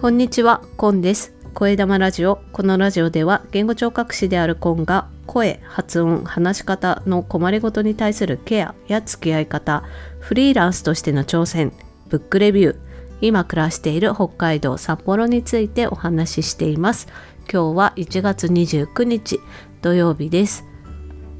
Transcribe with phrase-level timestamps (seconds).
[0.00, 1.34] こんにちは、コンです。
[1.54, 2.38] 声玉ラジオ。
[2.52, 9.82] このラジオでは言語聴覚士であるコンが声、発音、話し方の困りごとに対するケアや付き合い方、
[10.20, 11.72] フリーランスとしての挑戦、
[12.10, 12.76] ブックレビュー、
[13.20, 17.08] 今暮らしている北海道札幌についてお話ししています。
[17.52, 19.40] 今日は1月29日
[19.82, 20.67] 土曜日です。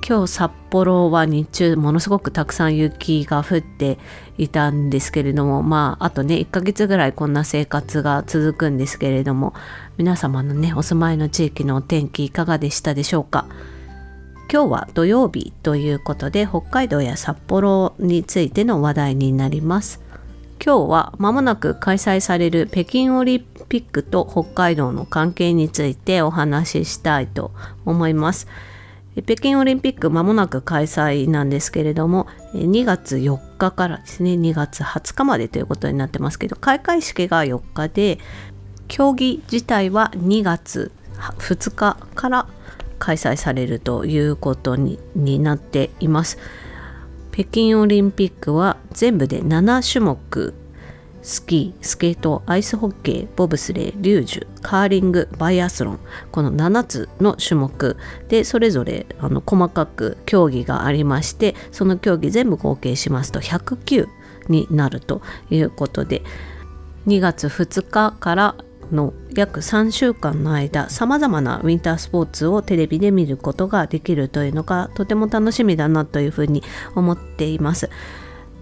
[0.06, 3.98] 今日札幌は日中ものすごくたくさん雪が降って
[4.38, 9.54] いたんですけれどもまああとね1ヶ月ぐらいこんな生活が続くんですけれども
[9.98, 13.46] 皆様のねお住まいの地域のお天気いかがでしたでしょうか？
[14.50, 20.00] 今日は土曜日ということで北海道や札幌についての話題になります
[20.64, 27.52] 今日は間もなく開催される北京オリンピックと北海道の関係についてお話ししたいと
[27.84, 28.48] 思います。
[29.22, 38.18] 北京オリンピックまもなく開催なんですけれども2月4日からですね2月20日までということになってますけど開会式が4日で
[38.86, 42.48] 競技自体は2月2日から
[42.98, 44.98] 開催されるということに
[45.38, 46.38] なっています。
[47.32, 50.54] 北京オリンピックは全部で7種目
[51.22, 55.98] スキー、スケート、アイスホッケー、ボブスレー、リュージュ、カーリング、バイアスロン、
[56.30, 57.96] この7つの種目
[58.28, 64.06] でそれぞれあの細かく競技がありまして、その競技全部合計しますと109
[64.48, 66.22] になるということで、
[67.06, 68.54] 2月2日から
[68.92, 76.62] の約3週間の間さまざまなウィンタースポーツをテレビで見ることができるというのがとても楽しみだなというふうに
[76.94, 77.90] 思っています。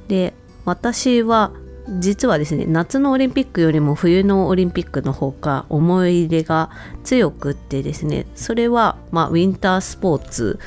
[0.09, 1.53] で私は
[1.89, 6.71] 実はですね夏のオリンピックよりも冬のオリンピックの方が思い入れが
[7.05, 10.59] 強くってですねそれは、まあ、ウィンタースポーツ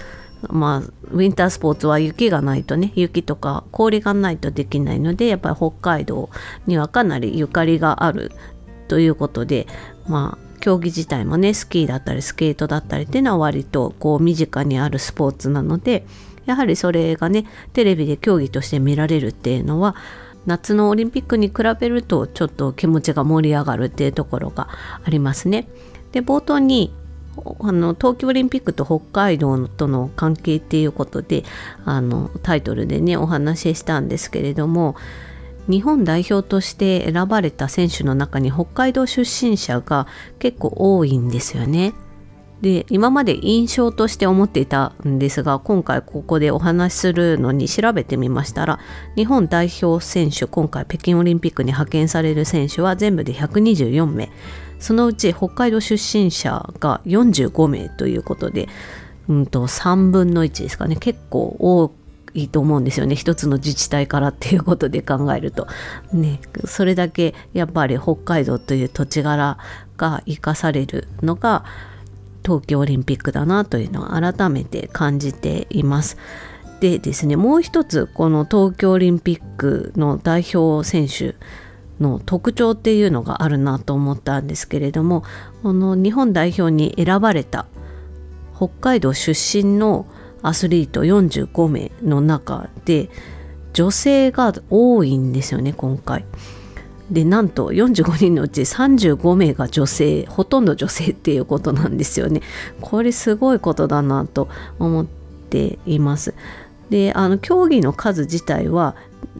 [0.47, 0.77] まあ、
[1.11, 6.29] ウィンタースポーツは雪がないとね雪とか氷がないとできないのでやっぱり北海道
[6.65, 8.31] にはかなりゆかりがある
[8.87, 9.67] ということで
[10.07, 16.05] まあ競技自体もねスキーだったりスケートだったりっていうのは割とこう身近にあるスポーツなので
[16.45, 19.95] やはりそれがねテレビで競技として見られるっていうのは
[20.49, 24.67] 夏のオリンピックに比べるとちょっと気持ちが盛り上がるっていうところが
[25.03, 25.67] ありますね。
[26.11, 26.91] で冒頭に
[27.61, 31.43] あの東京オリンピックと北海道との関係っていうことで
[31.85, 34.95] あのタイトルでねお話ししたんですけれども
[35.69, 40.07] 日本代表として選ばれた選手の中に北海道出身者が
[40.39, 41.93] 結構多いんですよね。
[42.61, 48.79] で今まで印象として思っていたんですが今回ここでお話しするのに調べてみましたら
[49.15, 54.29] 日本代表選手今回北京オリンピックに派遣される選手は全部で124名。
[54.79, 58.69] そのうち北海道出身者が45名ということで、
[59.27, 60.95] うんと、3分の1ですかね。
[60.95, 61.91] 結構多
[62.33, 63.15] いと思うんですよね。
[63.15, 65.67] 一つの自治体からっていうことで考えると。
[66.13, 69.57] ねそれだけやっぱり北海道という土地柄
[69.97, 71.65] が生かされるのが
[72.49, 76.17] 東京オリンピックだなというのを改めて感じています。
[76.79, 81.35] でですねもう一つこの東京オリンピックの代表選手
[81.99, 85.23] の特徴っていうのがあるなと思ったんですけれども
[85.61, 87.67] この日本代表に選ばれた
[88.55, 90.07] 北海道出身の
[90.41, 93.09] アスリート45名の中で
[93.73, 96.25] 女性が多いんですよね今回。
[97.11, 102.41] でなんと45人のうち35名が女性ほとんど女性っていうことなんですよね。
[102.81, 104.47] これすごいことだなと
[104.77, 106.35] 思っています。
[106.89, 108.95] であの競技の数自体は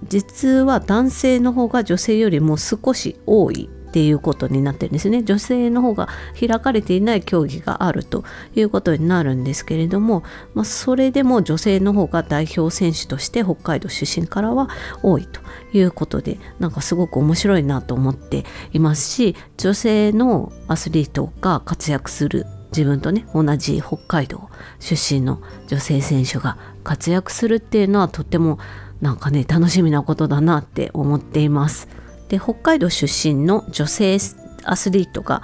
[0.08, 3.70] 実は男性の方が女性よりも少し多い。
[3.90, 6.08] っていうことになってるんですね女性の方が
[6.40, 8.24] 開かれていない競技があると
[8.56, 10.24] いうことになるんですけれども、
[10.54, 14.70] まあ、それでも女性の方が代表選手として北海道出身からは
[15.02, 15.42] 多いと
[15.74, 24.50] いうことでなんかすごく面白いなと思っていますし女性のアスリートが活躍する自分とね同じ北海道
[24.80, 28.60] 出身の女性選手が活躍するっていうのはとっても
[29.02, 31.88] なんかね楽しみなことだなって思っています。
[32.30, 34.18] で北海道出身の女性
[34.64, 35.42] アスリートが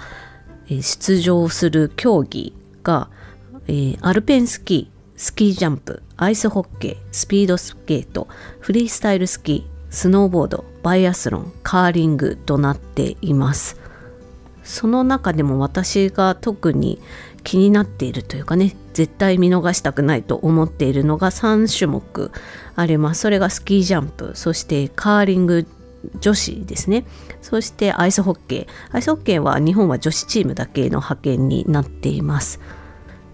[0.70, 2.54] 出場する競技
[2.84, 3.10] が、
[3.68, 8.28] えー、アルペンスキースキージャンプアイスホッケースピードスケート
[8.60, 13.80] フリースタイルスキースノーボードバイアスロンカーリングとなっています。
[14.64, 17.00] その中でも私が特に
[17.44, 22.32] 気になっているというかね絶対見逃したくないと思っているのが3種目
[22.76, 23.22] あります。
[23.22, 25.66] それがスキージャンプそしてカーリング
[26.20, 27.06] 女子ですね。
[27.42, 28.96] そしてアイスホッケー。
[28.96, 32.60] アイスホッケーは日本は女子チームだけの派遣になっています。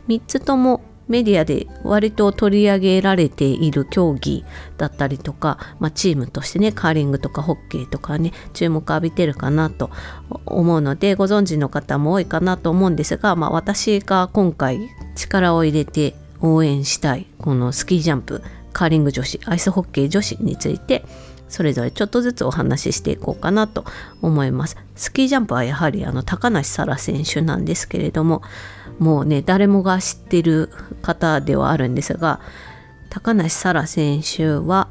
[0.07, 0.81] 3つとも
[1.11, 4.45] メディアで割と取り上げられている競技
[4.77, 9.91] だったりとか、まあ、チームとしてねカーリングとかホッケーとかね注目浴びてるかなと
[10.45, 18.41] 思うのでご存知の方も多いかなと思うんですが、まあ、私が今回力を入れて応援したいこのスキージャンプ
[18.71, 21.03] カーリング女子アイスホッケー女子について
[21.51, 23.85] それぞれちょっとずつお話ししていこうかなと
[24.21, 24.77] 思います。
[24.95, 28.41] スキージャンプはやはりあの高梨沙羅選手なんですけれども
[28.99, 30.69] もうね誰もが知ってる
[31.01, 32.39] 方ではあるんですが
[33.09, 34.89] 高梨沙羅選手は、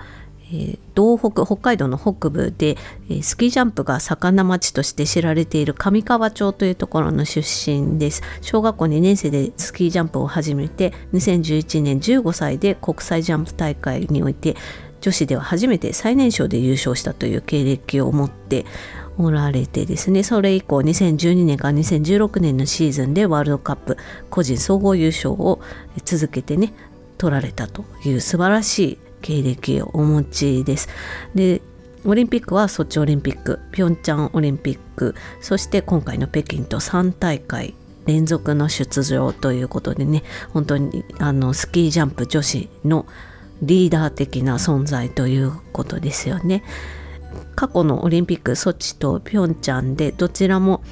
[0.53, 2.77] えー、道北北海道の北部で、
[3.09, 14.57] えー、スキージャンプが盛んな町として知られている上川町というところの出身です小学校2年生でスキージャンプを始めて2011年15歳で国際ジャンプ大会において
[15.00, 18.67] 女子では初めて最年少で優勝したという経歴を持って
[19.19, 23.97] おられてですねそれ以降2012年から2016年のシーズンでワールドカップ
[24.31, 25.61] 個人総合優勝を
[26.05, 26.73] 続けてね
[27.19, 30.88] 取られたという素晴らしい経歴をお持ちです。
[31.35, 31.61] で
[32.06, 37.75] オリンピックはソチオリンピックピョンチャンオリンピックそして今回の北京と3大会
[38.06, 40.23] 連続の出場ということでね
[40.55, 43.05] 本当にあのスキージャンプ女子の
[43.62, 46.62] リーダー的な存在ということですよね。
[47.55, 50.83] 過去のオリンピックソチとピョンチャンでどちらも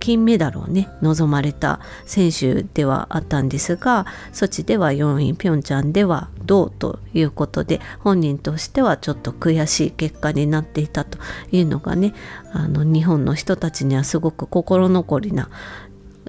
[0.00, 11.18] 金メダルをね望まれた選手ではあったんですがソチでは4位ピョンチャンでは銅ということで本人としてはちょっと悔しい結果になっていたと
[11.50, 12.14] いうのがね
[12.52, 15.48] あの日本の人たちにはすごく心残りな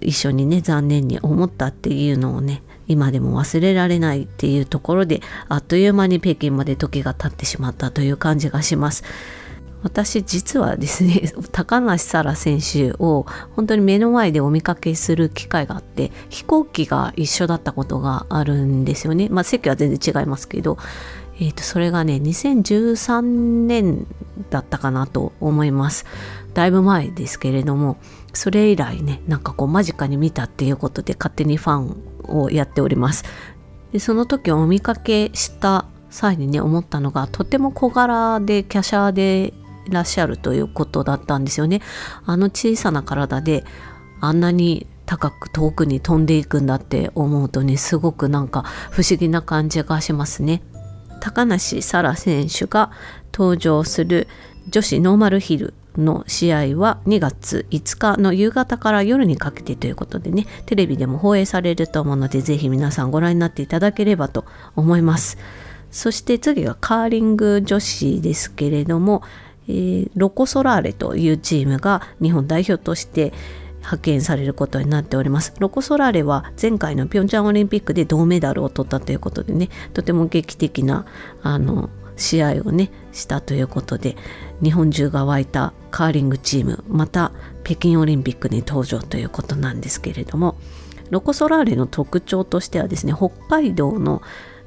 [0.01, 9.03] 一緒にね残念に思ったっていうのをね今でも忘れられないっていうところであっという間に北京まで時が経ってしまったという感じがします。
[9.81, 13.25] 私実はですね 高梨沙羅選手を
[13.55, 20.77] 本当に目の前でお見かけする機会があって飛行機が一緒だったことがあるんですよねまあ席は全然違いますけど、
[21.39, 24.05] えー、とそれがね2013年
[24.49, 26.05] だったかなと思います
[26.53, 27.97] だいぶ前ですけれども
[28.33, 33.23] それ以来ねなんかこう間近に見たっていうことで勝手にファンをやっております。
[33.91, 39.53] でその時お見かけした際にね思ったのがとても小柄で華奢で
[39.87, 41.81] いらっしゃるということだったんですよね。
[42.25, 43.63] あの小さな体で
[44.21, 50.61] あんなに高く遠くに飛んでいくんだって思うとねすごくなんか不思議な感じがしますね。
[51.19, 52.91] 高梨沙羅選手が
[53.33, 54.27] 登場する
[54.69, 65.37] 女子ノーマルヒルの試合は2月5日の夕方から夜にかけてということでねテレビでも放映されると思うのでぜひ皆さんご覧になっていただければと思います。
[65.91, 69.23] そして次はカーリング女子ですけれども、
[69.67, 73.33] えー、ロコ・ソラーレというチームが日本代表として
[73.79, 75.53] 派遣されることになっております。
[75.59, 81.05] ロコ・ソラーレは前回のピョンチャンオリンピックで銅メダルを取ったということでねとても劇的な
[81.41, 84.15] あの試合をねしたということで
[84.61, 87.31] 日本中が湧いたカーリングチームまた
[87.63, 90.55] 北京オリンピックに登場ということなんですけれども
[91.09, 94.21] ロコ・ソラーレの特徴としてはですね北海道の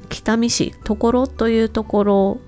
[0.08, 2.40] 北見市所というところ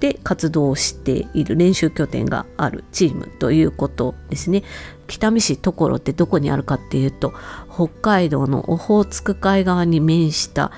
[0.00, 4.64] で活動している練習拠点があるチームということですね。
[5.06, 7.32] 北見市所ってどこにあるかっていうと
[7.72, 10.70] 北海道のオホーツク海側に面した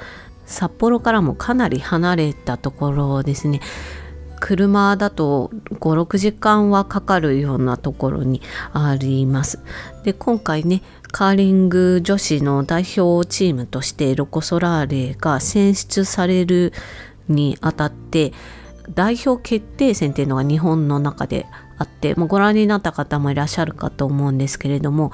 [0.51, 3.61] 札幌からもかなり離れたところですね。
[4.41, 8.41] 車だと56時間はかかるようなところに
[8.73, 9.61] あります。
[10.03, 16.73] で今回ねカーリング女子の代表チームとしてロコ・ソラーレが選出される
[17.29, 18.33] にあたって
[18.95, 21.47] 代表決定戦っていうのが日本の中で
[21.79, 25.13] あってもうご覧になった方もいらっしゃるかと思うんですけれども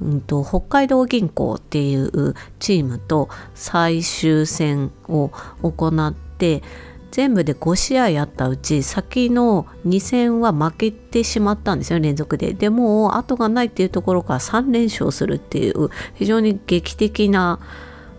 [0.00, 5.30] うんと、北海道銀行っていうチームと最終戦を
[5.62, 6.62] 行って
[7.10, 12.52] 全部で5試合あったうち先の2戦は負けてしまったんですよ連続で。
[12.52, 17.58] でもう後がないっていうところから3連勝するっていう非常に劇的な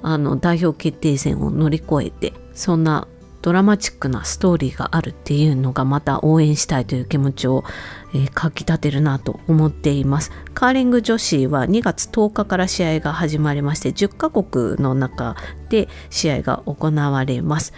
[0.01, 3.07] あの代表決定戦を乗り越えてそんな
[3.41, 7.63] ドラマチックなストーリーがあるっていうのがまた応援したいという気持ちを、
[8.13, 10.31] えー、かきたてるなと思っています。
[10.53, 15.36] カーリング女子は2月10日から試合が始まりまして10カ国の中
[15.69, 17.74] で試合が行われます。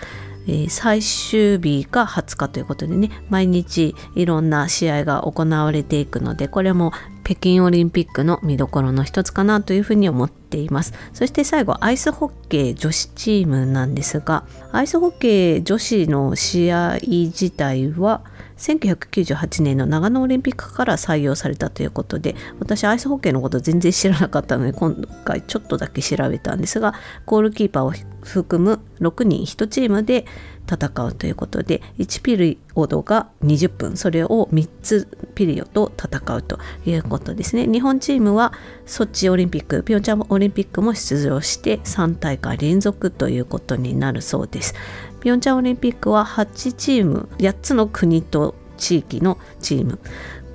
[0.48, 6.92] えー、最終日が20日ということでね毎日いろんな試合が行われていくのでこれも
[7.32, 10.94] 北京オリンピックの見どころの一つかなというふうに思っています。
[11.14, 18.22] そして最後アイスホッケー女子チームなんですがアイスホッケー女子の試合自体は
[18.58, 26.94] 1998年の長野オリンピックから採用されたということで私アイスホッケーのこと全然知らなかったので今回ちょっとだけ調べたんですが
[27.26, 30.26] ゴールキーパーを含む6人1チームで
[30.70, 37.68] 戦うということで1ピリオドが20分それを3つピリオド戦うということですね。
[37.68, 38.54] 日本チームは
[38.86, 44.76] ソチオリンピックピョンチャンオリンピックも出場して3大会連続ということになるそうです。
[45.22, 50.00] ピョンチャンオリンピックは8チーム8つの国と地域のチーム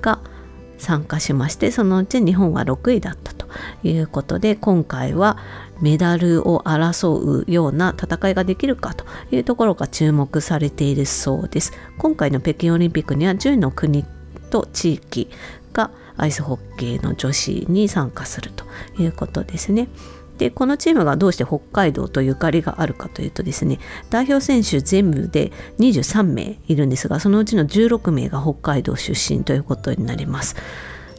[0.01, 0.19] が
[0.77, 3.47] 参加しましてそのうち日本は6位だったと
[3.83, 5.37] いうことで今回は
[5.81, 14.05] メダルを争うような戦いができるかというところが注目されているそうです今回の北京オリンピックには10の国
[14.49, 15.29] と地域
[15.73, 18.65] がアイスホッケーの女子に参加すると
[18.99, 19.87] いうことですね。
[20.37, 23.79] でこのチームがどうして北海道とゆかりがあるかというとですね
[24.11, 30.55] 代表選手全部で23名いるんですがそのうちの16名が北海道出身ということになります。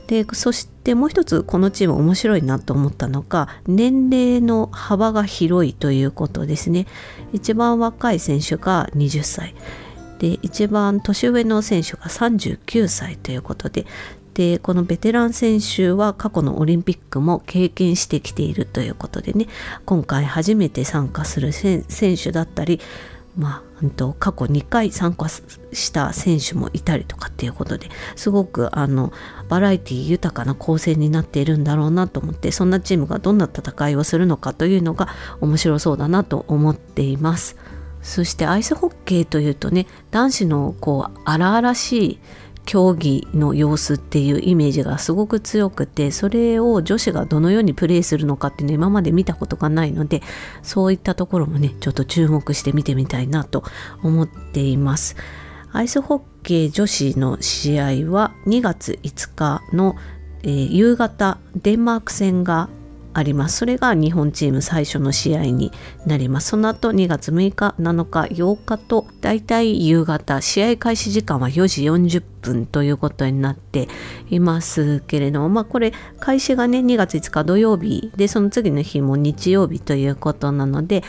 [0.08, 6.86] でそしてもう一つこのチーム面白いなと思ったのが年齢の幅が広いということですね。
[7.34, 9.54] 一番若い選手が20歳。
[10.18, 13.86] で一番年上の選手が39歳ということで。
[14.32, 19.46] でこのベテラン選手は過去のオリンピックも経験してきているということでね。
[19.84, 21.84] 今回初めて参加する選
[22.16, 22.80] 手だったり
[23.38, 29.12] まあ、過去2回参加した選手もいたりとかっていうことですごくあの
[29.48, 35.08] バラエティ豊かな構成になっているんだろうなと思ってそんなチームがどんな戦いをするのかというのが
[35.40, 37.56] 面白そうだなと思っています。
[38.02, 42.18] そしてアイスホッケーというとね男子のこう荒々しい
[42.68, 50.20] 競技の様子っていうイメージがすごく強くてそれを女子がどのようにプレーするのかっていうの今まで見たことがないので
[50.62, 53.64] そういったところもねちょっと注目して見てみたいなと
[54.02, 55.16] 思っています。
[55.72, 59.96] アイスホッケー女子の試合は2月5日の、
[60.42, 62.68] えー、夕方デンマーク戦が
[63.18, 63.58] あります。
[63.58, 65.72] それが日本チーム最初の試合に
[66.06, 66.50] なります。
[66.50, 73.88] その後2月6日7日8日とだいたい夕方試合開始時間は4時40分ということになって
[74.30, 81.02] いますけれどもまあこれ開始がね2月5日土曜日でその次の日も日曜日ということなので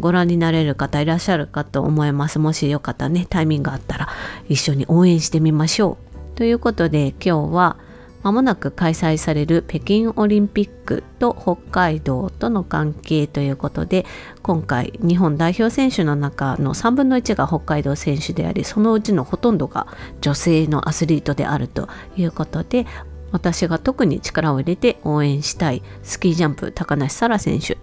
[0.00, 2.38] ご覧になれる方いらっしゃるかと思います。
[2.38, 4.08] もしよかったらねタイミングがあったら
[4.48, 5.98] 一緒に応援してみましょ
[6.34, 6.36] う。
[6.36, 7.76] ということで今日は
[8.26, 14.04] まもなく開催される北京オリンピックと北海道との関係ということで
[14.42, 19.86] 今回日本代表選手の中の3分の1が北海道選手でありそのうちのほとんどが
[20.20, 22.84] 女性のアスリートであるということで
[23.30, 27.78] 私が特に力を入れて応援したいスキージャンプ高梨沙羅選手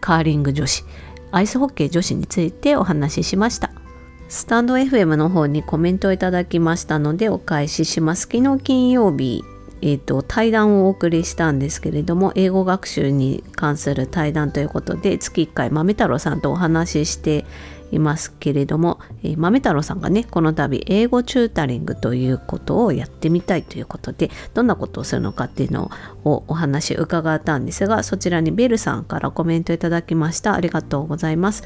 [0.00, 0.84] カーリング女子
[1.32, 3.72] アイスホッケー女子についてお話ししました。
[4.28, 8.28] スタンド FM の方にコメントをいただきましたのでお返しします。
[8.30, 9.42] 昨日金曜日
[9.80, 17.44] えーと、対談をお送りしたんですけれども英語学習に関する対談ということで月1回豆太郎さんとお話しして
[17.90, 25.90] いますけれども、えー、豆太郎さんがねこの度英語チュータリングということをやってみたいということでどんなことをするのかっていうの
[26.24, 30.54] をお話伺ったんですがそちらにベルさんからコメントいただきました。
[30.54, 31.64] ありがとうございます。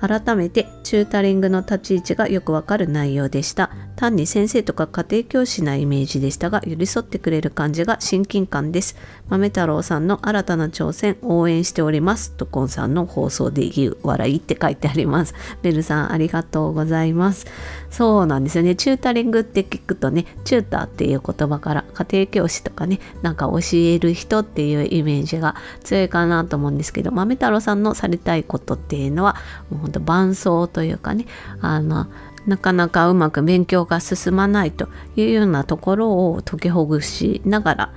[0.00, 3.70] 改めてチュータリングの立ち位置がよくわかる内容でした。
[3.96, 8.96] 単に先生とか家庭教師なイメージでしたが寄り添ってくれる感じが親近感です。
[9.28, 12.30] 豆太郎さんの新たな挑戦応援しております。
[12.32, 15.34] とコンさんの放送で言う笑いって書いてあります。
[15.62, 17.46] ベルさんありがとうございます。
[17.90, 18.76] そうなんですよね。
[18.76, 29.36] チュータリングって聞くとねチューターっていう言葉から家庭教師とかねなんか教える人っていうイメージが強いかなと思うんですけど豆太郎さんのされたいことっていうのは
[29.70, 31.24] もうほんと伴奏というかね
[31.62, 32.06] あの
[32.46, 37.92] なかなかうまく勉強が進まないというようなところを解きほぐしながら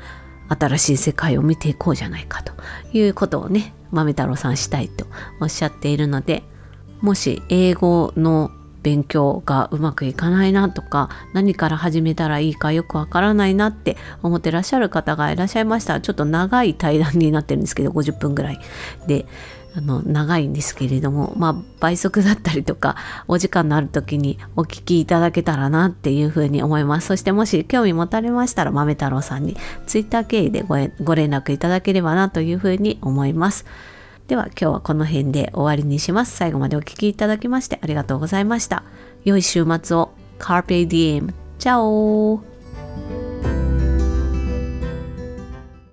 [0.47, 2.53] 新しい世界を見ていこうじゃないかと
[2.93, 5.05] いうことをね豆太郎さんしたいと
[5.41, 6.43] おっしゃっているので
[7.01, 8.51] もし英語の
[8.83, 18.59] 勉強がうまくいかないなとか何から始めたらいいかよくわからないなって思ってらっしゃる方がいらっしゃいましたらちょっと長い対談になってるんですけど50分ぐらい
[19.07, 19.25] で。
[19.73, 22.97] あの長いんですけれどもまあ倍速だったりとか
[23.27, 27.07] お時間のある時にお聞きいただけたらなっていうふうに思います。
[27.07, 29.55] そしてもし興味持たれましたら豆太郎さんに
[29.87, 33.65] Twitter 経由でごご連絡いただければなというふうに思います。
[34.27, 36.35] では今日はこの辺で終わりにします。
[36.35, 38.83] 最後までお聴きいただきましてありがとうございました。
[39.23, 40.11] 良い週末を。
[40.41, 42.41] Carpe Diem チャオ